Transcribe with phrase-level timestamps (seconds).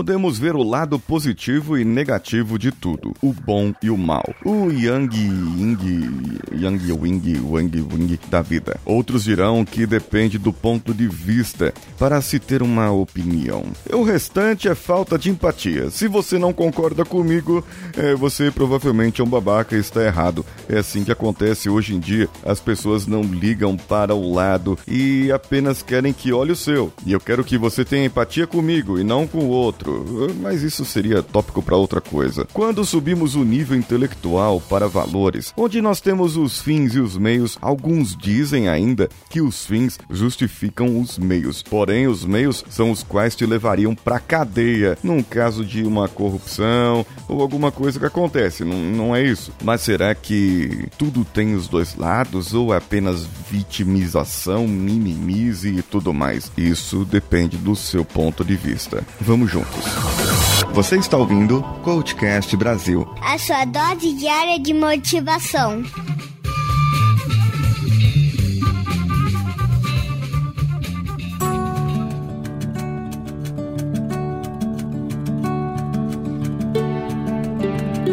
[0.00, 4.24] podemos ver o lado positivo e negativo de tudo, o bom e o mal.
[4.46, 8.80] O Yang Ying, Yang Wing, Wang Wing da vida.
[8.86, 13.64] Outros dirão que depende do ponto de vista para se ter uma opinião.
[13.92, 15.90] O restante é falta de empatia.
[15.90, 17.62] Se você não concorda comigo,
[17.94, 20.46] é, você provavelmente é um babaca e está errado.
[20.66, 22.26] É assim que acontece hoje em dia.
[22.42, 26.90] As pessoas não ligam para o lado e apenas querem que olhe o seu.
[27.04, 29.89] E eu quero que você tenha empatia comigo e não com o outro.
[30.40, 32.46] Mas isso seria tópico para outra coisa.
[32.52, 37.58] Quando subimos o nível intelectual para valores, onde nós temos os fins e os meios,
[37.60, 41.62] alguns dizem ainda que os fins justificam os meios.
[41.62, 47.04] Porém, os meios são os quais te levariam para cadeia num caso de uma corrupção
[47.28, 48.64] ou alguma coisa que acontece.
[48.64, 49.52] Não, não é isso.
[49.62, 56.12] Mas será que tudo tem os dois lados ou é apenas vitimização, mimimize e tudo
[56.12, 56.50] mais?
[56.56, 59.04] Isso depende do seu ponto de vista.
[59.20, 59.79] Vamos juntos.
[60.72, 63.06] Você está ouvindo Coachcast Brasil.
[63.22, 65.82] A sua dose diária de motivação.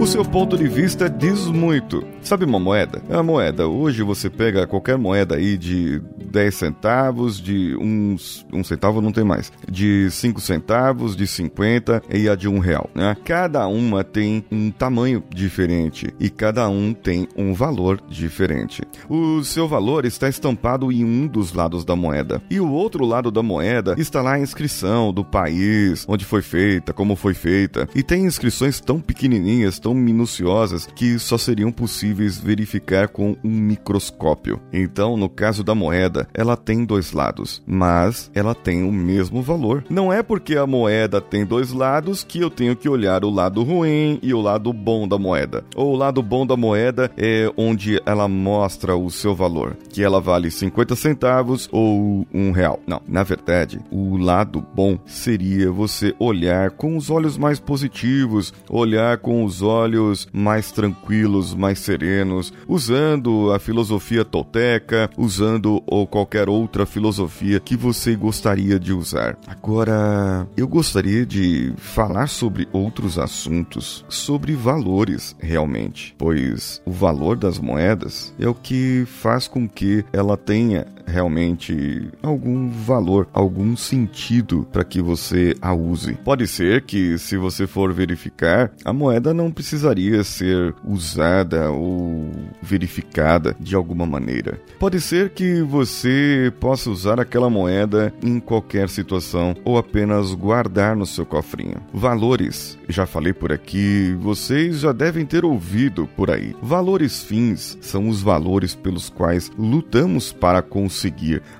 [0.00, 2.04] O seu ponto de vista diz muito.
[2.22, 3.02] Sabe uma moeda?
[3.10, 3.66] É a moeda.
[3.66, 8.46] Hoje você pega qualquer moeda aí de 10 centavos, de uns.
[8.52, 9.52] Um centavo não tem mais.
[9.70, 12.88] De 5 centavos, de 50 e a de um real.
[12.94, 13.16] Né?
[13.24, 18.82] Cada uma tem um tamanho diferente e cada um tem um valor diferente.
[19.08, 22.42] O seu valor está estampado em um dos lados da moeda.
[22.50, 26.92] E o outro lado da moeda está lá a inscrição do país, onde foi feita,
[26.92, 27.88] como foi feita.
[27.94, 34.60] E tem inscrições tão pequenininhas, tão minuciosas, que só seriam possíveis verificar com um microscópio.
[34.72, 39.84] Então, no caso da moeda, ela tem dois lados, mas ela tem o mesmo valor.
[39.90, 43.62] Não é porque a moeda tem dois lados que eu tenho que olhar o lado
[43.62, 45.64] ruim e o lado bom da moeda.
[45.76, 50.20] Ou o lado bom da moeda é onde ela mostra o seu valor, que ela
[50.20, 52.80] vale 50 centavos ou um real.
[52.86, 59.18] Não, na verdade, o lado bom seria você olhar com os olhos mais positivos, olhar
[59.18, 66.86] com os olhos mais tranquilos, mais serenos, usando a filosofia tolteca, usando ou qualquer outra
[66.86, 69.36] filosofia que você gostaria de usar.
[69.46, 77.58] Agora, eu gostaria de falar sobre outros assuntos, sobre valores realmente, pois o valor das
[77.58, 84.84] moedas é o que faz com que ela tenha realmente algum valor, algum sentido para
[84.84, 86.14] que você a use.
[86.24, 92.30] Pode ser que, se você for verificar, a moeda não precisaria ser usada ou
[92.62, 94.60] verificada de alguma maneira.
[94.78, 101.06] Pode ser que você possa usar aquela moeda em qualquer situação ou apenas guardar no
[101.06, 101.76] seu cofrinho.
[101.92, 106.54] Valores, já falei por aqui, vocês já devem ter ouvido por aí.
[106.62, 110.97] Valores fins são os valores pelos quais lutamos para conseguir,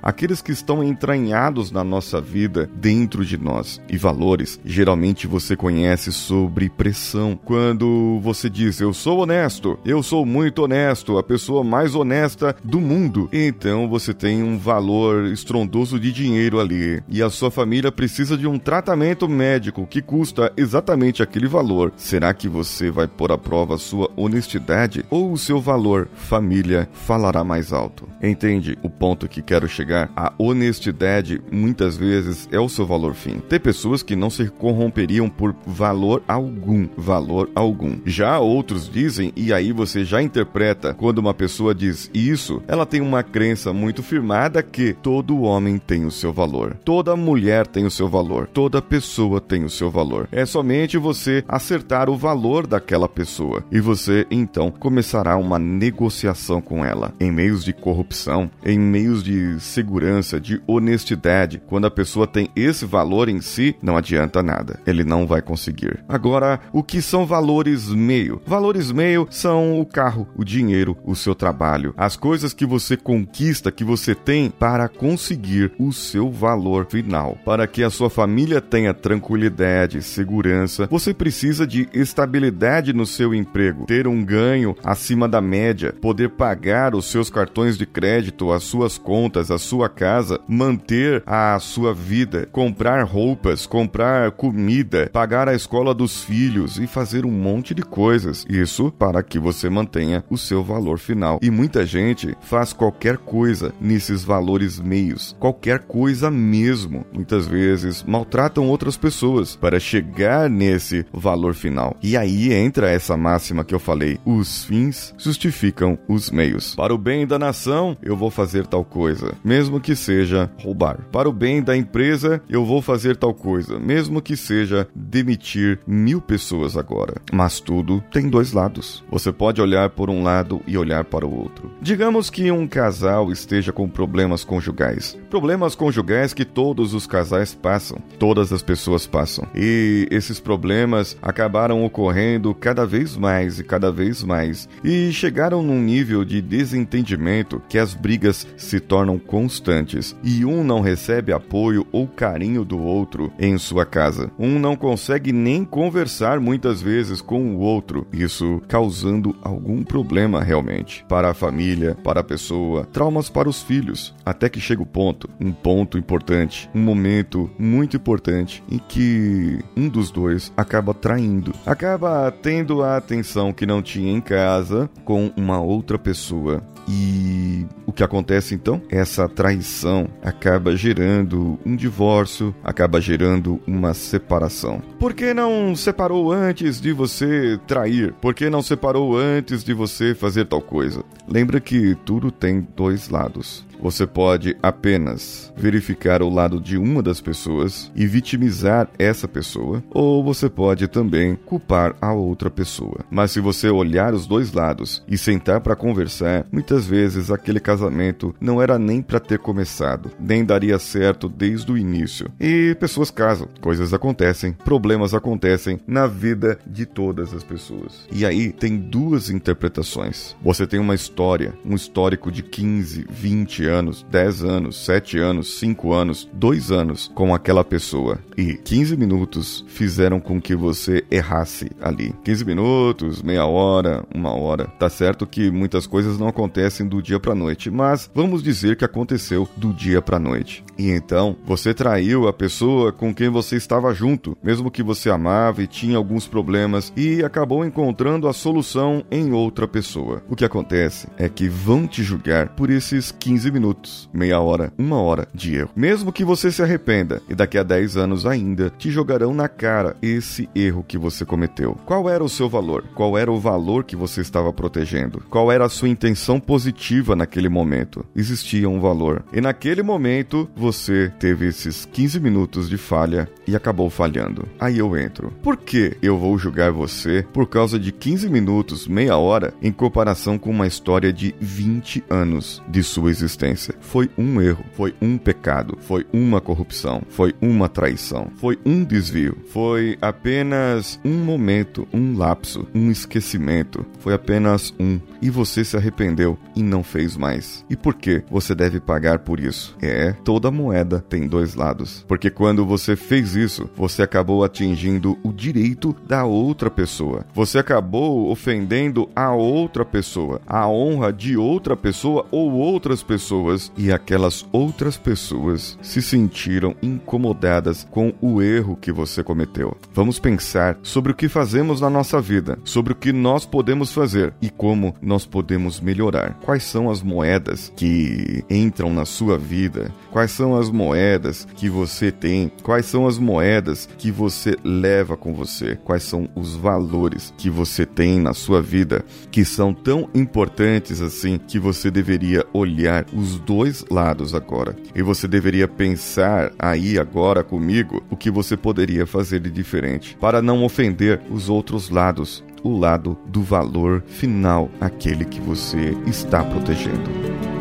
[0.03, 3.81] aqueles que estão entranhados na nossa vida dentro de nós.
[3.88, 7.38] E valores, geralmente você conhece sobre pressão.
[7.44, 12.81] Quando você diz eu sou honesto, eu sou muito honesto, a pessoa mais honesta do
[12.81, 18.37] mundo, então você tem um valor estrondoso de dinheiro ali e a sua família precisa
[18.37, 21.93] de um tratamento médico que custa exatamente aquele valor.
[21.97, 26.88] Será que você vai pôr à prova a sua honestidade ou o seu valor família
[26.93, 28.09] falará mais alto?
[28.22, 30.11] Entende o ponto que quero chegar?
[30.16, 33.39] A honestidade muitas vezes é o seu valor fim.
[33.39, 37.99] Tem pessoas que não se corromperiam por valor algum, valor algum.
[38.05, 43.00] Já outros dizem, e aí você já interpreta quando uma pessoa diz isso, ela tem
[43.00, 47.91] uma crença muito firmada que todo homem tem o seu valor, toda mulher tem o
[47.91, 50.28] seu valor, toda pessoa tem o seu valor.
[50.33, 56.84] É somente você acertar o valor daquela pessoa e você então começará uma negociação com
[56.84, 61.62] ela em meios de corrupção, em meios de segurança, de honestidade.
[61.66, 66.04] Quando a pessoa tem esse valor em si, não adianta nada, ele não vai conseguir.
[66.09, 68.41] Agora, o que são valores meio?
[68.47, 73.72] Valores meio são o carro, o dinheiro, o seu trabalho, as coisas que você conquista,
[73.72, 77.38] que você tem para conseguir o seu valor final.
[77.44, 83.86] Para que a sua família tenha tranquilidade, segurança, você precisa de estabilidade no seu emprego,
[83.86, 88.98] ter um ganho acima da média, poder pagar os seus cartões de crédito, as suas
[89.09, 95.95] contas, a sua casa, manter a sua vida, comprar roupas, comprar comida, pagar a escola
[95.95, 98.45] dos filhos e fazer um monte de coisas.
[98.51, 101.39] Isso para que você mantenha o seu valor final.
[101.41, 107.07] E muita gente faz qualquer coisa nesses valores meios, qualquer coisa mesmo.
[107.10, 111.97] Muitas vezes maltratam outras pessoas para chegar nesse valor final.
[112.03, 116.75] E aí entra essa máxima que eu falei: os fins justificam os meios.
[116.75, 120.98] Para o bem da nação, eu vou fazer tal coisa, mesmo que seja roubar.
[121.12, 126.20] Para o bem da empresa, eu vou fazer tal coisa, mesmo que seja demitir mil
[126.20, 127.14] pessoas agora.
[127.32, 129.04] Mas tudo tem dois lados.
[129.10, 131.70] Você pode olhar por um lado e olhar para o outro.
[131.80, 135.18] Digamos que um casal esteja com problemas conjugais.
[135.30, 139.46] Problemas conjugais que todos os casais passam, todas as pessoas passam.
[139.54, 145.80] E esses problemas acabaram ocorrendo cada vez mais e cada vez mais e chegaram num
[145.80, 152.07] nível de desentendimento que as brigas se tornam constantes e um não recebe apoio ou
[152.07, 154.30] carinho do outro em sua casa.
[154.39, 161.04] Um não consegue nem conversar muitas vezes com o outro, isso causando algum problema realmente.
[161.09, 165.28] Para a família, para a pessoa, traumas para os filhos, até que chega o ponto,
[165.41, 172.31] um ponto importante, um momento muito importante em que um dos dois acaba traindo, acaba
[172.31, 178.02] tendo a atenção que não tinha em casa com uma outra pessoa e o que
[178.02, 178.80] acontece então?
[178.90, 184.80] Essa traição acaba gerando um divórcio, acaba gerando uma separação.
[184.98, 188.14] Por que não separou antes de você trair?
[188.14, 191.04] Por que não separou antes de você fazer tal coisa?
[191.26, 193.67] Lembra que tudo tem dois lados.
[193.80, 200.22] Você pode apenas verificar o lado de uma das pessoas e vitimizar essa pessoa, ou
[200.22, 203.01] você pode também culpar a outra pessoa.
[203.10, 208.34] Mas se você olhar os dois lados e sentar para conversar, muitas vezes aquele casamento
[208.41, 212.31] não era nem para ter começado, nem daria certo desde o início.
[212.41, 218.07] E pessoas casam, coisas acontecem, problemas acontecem na vida de todas as pessoas.
[218.10, 220.36] E aí tem duas interpretações.
[220.42, 225.92] Você tem uma história, um histórico de 15, 20 anos, 10 anos, 7 anos, 5
[225.92, 232.15] anos, 2 anos com aquela pessoa e 15 minutos fizeram com que você errasse ali.
[232.24, 234.66] 15 minutos, meia hora, uma hora.
[234.78, 238.84] Tá certo que muitas coisas não acontecem do dia para noite, mas vamos dizer que
[238.84, 240.64] aconteceu do dia para noite.
[240.78, 245.62] E então, você traiu a pessoa com quem você estava junto, mesmo que você amava
[245.62, 250.22] e tinha alguns problemas e acabou encontrando a solução em outra pessoa.
[250.28, 254.72] O que acontece é que vão te julgar por esses 15 minutos minutos, meia hora,
[254.78, 255.71] uma hora de erro.
[255.75, 259.97] Mesmo que você se arrependa e daqui a 10 anos ainda te jogarão na cara
[260.00, 261.76] esse erro que você cometeu.
[261.85, 262.85] Qual era o seu valor?
[262.95, 265.25] Qual era o valor que você estava protegendo?
[265.28, 268.07] Qual era a sua intenção positiva naquele momento?
[268.14, 269.25] Existia um valor.
[269.33, 274.47] E naquele momento você teve esses 15 minutos de falha e acabou falhando.
[274.61, 275.33] Aí eu entro.
[275.43, 280.38] Por que eu vou julgar você por causa de 15 minutos, meia hora, em comparação
[280.38, 283.48] com uma história de 20 anos de sua existência?
[283.80, 289.37] Foi um erro, foi um pecado, foi uma corrupção, foi uma traição, foi um desvio,
[289.49, 295.00] foi apenas um momento, um lapso, um esquecimento, foi apenas um.
[295.21, 297.64] E você se arrependeu e não fez mais.
[297.68, 299.76] E por que você deve pagar por isso?
[299.83, 302.04] É, toda moeda tem dois lados.
[302.06, 307.25] Porque quando você fez isso, você acabou atingindo o direito da outra pessoa.
[307.35, 313.73] Você acabou ofendendo a outra pessoa, a honra de outra pessoa ou outras pessoas pessoas
[313.76, 319.76] e aquelas outras pessoas se sentiram incomodadas com o erro que você cometeu.
[319.94, 324.35] Vamos pensar sobre o que fazemos na nossa vida, sobre o que nós podemos fazer
[324.42, 326.38] e como nós podemos melhorar.
[326.45, 329.92] Quais são as moedas que entram na sua vida?
[330.11, 332.50] Quais são as moedas que você tem?
[332.62, 335.76] Quais são as moedas que você leva com você?
[335.85, 341.38] Quais são os valores que você tem na sua vida que são tão importantes assim
[341.38, 344.75] que você deveria olhar os os dois lados agora.
[344.94, 350.40] E você deveria pensar aí agora comigo o que você poderia fazer de diferente para
[350.40, 357.58] não ofender os outros lados, o lado do valor final, aquele que você está protegendo.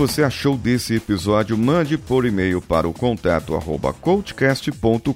[0.00, 1.58] Você achou desse episódio.
[1.58, 5.12] Mande por e-mail para o contato arroba coachcast.com.br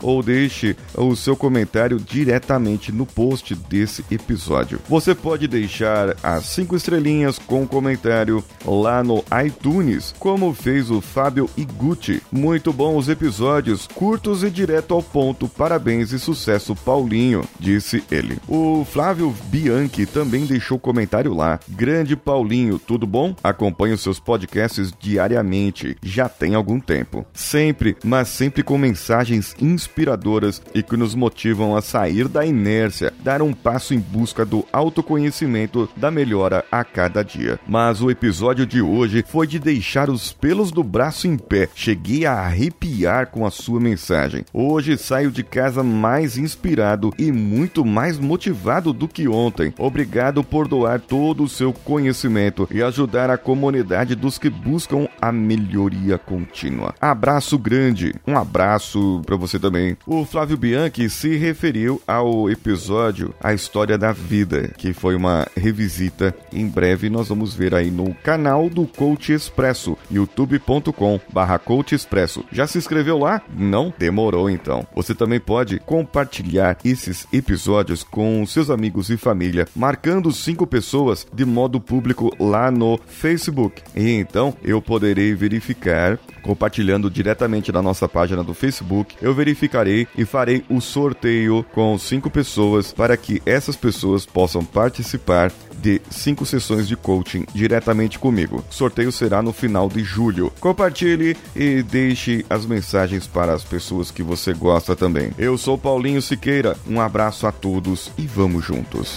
[0.00, 4.80] ou deixe o seu comentário diretamente no post desse episódio.
[4.88, 11.50] Você pode deixar as cinco estrelinhas com comentário lá no iTunes, como fez o Fábio
[11.54, 12.22] Iguchi.
[12.32, 15.46] Muito bom os episódios, curtos e direto ao ponto.
[15.46, 18.38] Parabéns e sucesso, Paulinho, disse ele.
[18.48, 21.60] O Flávio Bianchi também deixou comentário lá.
[21.68, 23.36] Grande Paulinho, tudo bom?
[23.42, 27.26] Acompanho seus podcasts diariamente, já tem algum tempo.
[27.32, 33.42] Sempre, mas sempre com mensagens inspiradoras e que nos motivam a sair da inércia, dar
[33.42, 37.58] um passo em busca do autoconhecimento da melhora a cada dia.
[37.66, 41.68] Mas o episódio de hoje foi de deixar os pelos do braço em pé.
[41.74, 44.44] Cheguei a arrepiar com a sua mensagem.
[44.52, 49.74] Hoje saio de casa mais inspirado e muito mais motivado do que ontem.
[49.78, 56.18] Obrigado por doar todo o seu conhecimento e ajudar comunidade dos que buscam a melhoria
[56.18, 56.94] contínua.
[57.00, 58.14] Abraço grande.
[58.26, 59.96] Um abraço para você também.
[60.06, 66.34] O Flávio Bianchi se referiu ao episódio A História da Vida, que foi uma revisita.
[66.52, 72.44] Em breve nós vamos ver aí no canal do Coach Expresso, youtube.com barra Coach Expresso.
[72.52, 73.42] Já se inscreveu lá?
[73.56, 73.92] Não?
[73.98, 74.86] Demorou então.
[74.94, 81.44] Você também pode compartilhar esses episódios com seus amigos e família, marcando cinco pessoas de
[81.44, 83.80] modo público lá no Facebook.
[83.94, 90.24] E então eu poderei verificar compartilhando diretamente na nossa página do Facebook, eu verificarei e
[90.24, 96.88] farei o sorteio com cinco pessoas para que essas pessoas possam participar de cinco sessões
[96.88, 98.64] de coaching diretamente comigo.
[98.68, 100.52] O sorteio será no final de julho.
[100.60, 105.30] Compartilhe e deixe as mensagens para as pessoas que você gosta também.
[105.38, 109.16] Eu sou Paulinho Siqueira, um abraço a todos e vamos juntos.